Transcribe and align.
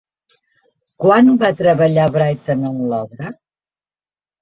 Quan 1.03 1.29
va 1.45 1.53
treballar 1.61 2.09
Britten 2.19 2.67
en 2.73 2.83
l'obra? 2.91 3.33